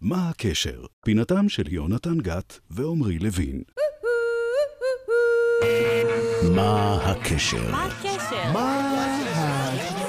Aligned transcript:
מה 0.00 0.28
הקשר? 0.28 0.84
פינתם 1.04 1.48
של 1.48 1.72
יונתן 1.72 2.18
גת 2.18 2.58
ועמרי 2.70 3.18
לוין. 3.18 3.62
מה 6.56 6.98
הקשר? 7.04 7.70
מה 7.70 7.84
הקשר? 7.84 8.52
מה 8.52 8.94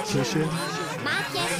הקשר? 0.03 0.80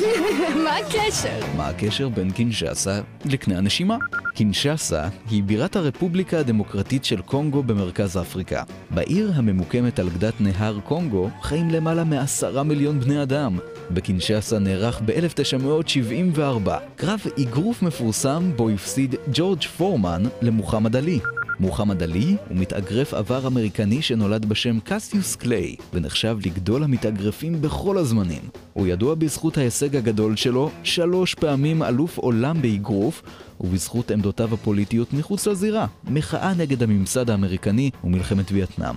מה 0.63 0.77
הקשר? 0.77 1.39
מה 1.57 1.67
הקשר 1.67 2.09
בין 2.09 2.31
קינשאסה 2.31 3.01
לקנה 3.25 3.57
הנשימה? 3.57 3.97
קינשאסה 4.35 5.07
היא 5.29 5.43
בירת 5.43 5.75
הרפובליקה 5.75 6.39
הדמוקרטית 6.39 7.05
של 7.05 7.21
קונגו 7.21 7.63
במרכז 7.63 8.17
אפריקה. 8.17 8.63
בעיר 8.89 9.31
הממוקמת 9.35 9.99
על 9.99 10.09
גדת 10.09 10.34
נהר 10.39 10.79
קונגו 10.79 11.29
חיים 11.41 11.70
למעלה 11.70 12.03
מעשרה 12.03 12.63
מיליון 12.63 12.99
בני 12.99 13.23
אדם. 13.23 13.57
בקינשאסה 13.91 14.59
נערך 14.59 15.02
ב-1974 15.05 16.70
קרב 16.95 17.20
אגרוף 17.41 17.81
מפורסם 17.81 18.52
בו 18.55 18.70
הפסיד 18.70 19.15
ג'ורג' 19.33 19.61
פורמן 19.61 20.23
למוחמד 20.41 20.95
עלי. 20.95 21.20
מוחמד 21.60 22.04
עלי 22.04 22.36
הוא 22.50 22.58
מתאגרף 22.58 23.14
עבר 23.14 23.48
אמריקני 23.48 24.02
שנולד 24.02 24.46
בשם 24.46 24.80
קסיוס 24.80 25.36
קליי 25.36 25.76
ונחשב 25.94 26.38
לגדול 26.46 26.84
המתאגרפים 26.84 27.62
בכל 27.62 27.98
הזמנים. 27.98 28.41
הוא 28.74 28.88
ידוע 28.88 29.16
בזכות 29.16 29.58
ההישג 29.58 29.96
הגדול 29.96 30.36
שלו, 30.36 30.72
שלוש 30.84 31.36
פעמים 31.36 31.84
אלוף 31.84 32.18
עולם 32.18 32.62
באגרוף, 32.62 33.24
ובזכות 33.60 34.12
עמדותיו 34.12 34.54
הפוליטיות 34.54 35.14
מחוץ 35.14 35.48
לזירה, 35.48 35.88
מחאה 36.04 36.54
נגד 36.54 36.84
הממסד 36.84 37.30
האמריקני 37.30 37.90
ומלחמת 38.04 38.52
וייטנאם. 38.52 38.96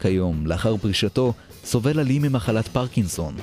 כיום, 0.00 0.46
לאחר 0.46 0.76
פרישתו, 0.76 1.32
סובל 1.64 1.98
עלי 1.98 2.18
ממחלת 2.18 2.68
פרקינסון. 2.68 3.34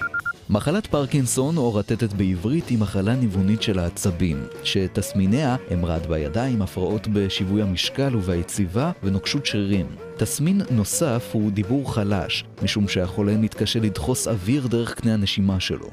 מחלת 0.52 0.88
פרקינסון, 0.88 1.58
או 1.58 1.76
רטטת 1.76 2.14
בעברית, 2.14 2.68
היא 2.68 2.78
מחלה 2.78 3.16
ניוונית 3.16 3.62
של 3.62 3.80
העצבים, 3.80 4.44
שתסמיניה 4.64 5.56
הם 5.70 5.86
רעד 5.86 6.06
בידיים, 6.08 6.62
הפרעות 6.62 7.08
בשיווי 7.08 7.62
המשקל 7.62 8.16
ובהיציבה 8.16 8.92
ונוקשות 9.04 9.46
שרירים. 9.46 9.86
תסמין 10.18 10.62
נוסף 10.72 11.30
הוא 11.32 11.52
דיבור 11.52 11.94
חלש, 11.94 12.44
משום 12.64 12.88
שהחולה 12.88 13.38
מתקשה 13.38 13.80
לדחוס 13.80 14.28
אוויר 14.28 14.68
דרך 14.68 14.94
קנה 14.94 15.14
הנשימה 15.14 15.60
שלו. 15.60 15.88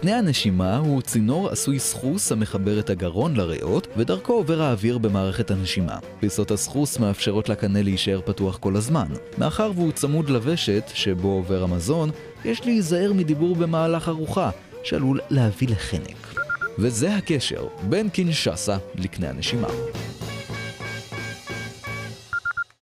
קנה 0.00 0.18
הנשימה 0.18 0.76
הוא 0.76 1.02
צינור 1.02 1.48
עשוי 1.48 1.78
סחוס 1.78 2.32
המחבר 2.32 2.78
את 2.80 2.90
הגרון 2.90 3.36
לריאות, 3.36 3.86
ודרכו 3.96 4.32
עובר 4.32 4.62
האוויר 4.62 4.98
במערכת 4.98 5.50
הנשימה. 5.50 5.98
פיסות 6.20 6.50
הסחוס 6.50 6.98
מאפשרות 6.98 7.48
לקנה 7.48 7.82
להישאר 7.82 8.20
פתוח 8.24 8.56
כל 8.56 8.76
הזמן. 8.76 9.06
מאחר 9.38 9.72
והוא 9.74 9.92
צמוד 9.92 10.30
לוושט, 10.30 10.84
שבו 10.94 11.28
עובר 11.28 11.62
המזון, 11.62 12.10
יש 12.44 12.66
להיזהר 12.66 13.12
מדיבור 13.12 13.56
במהלך 13.56 14.08
ארוחה, 14.08 14.50
שעלול 14.84 15.20
להביא 15.30 15.68
לחנק. 15.68 16.34
וזה 16.78 17.16
הקשר 17.16 17.66
בין 17.88 18.08
קינשאסה 18.08 18.76
לקנה 18.94 19.30
הנשימה. 19.30 19.68